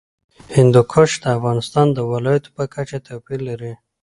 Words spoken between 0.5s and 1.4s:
هندوکش د